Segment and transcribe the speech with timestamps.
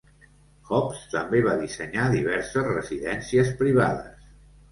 [0.69, 4.27] Hobbs també va dissenyar diverses residències privades.